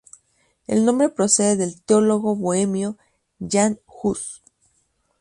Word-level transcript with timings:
El 0.65 0.83
nombre 0.83 1.09
procede 1.09 1.57
del 1.57 1.79
teólogo 1.83 2.35
bohemio 2.35 2.97
Jan 3.39 3.77
Hus. 3.85 4.41